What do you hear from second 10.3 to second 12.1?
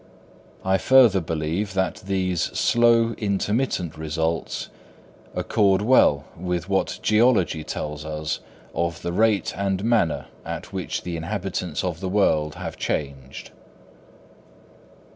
at which the inhabitants of the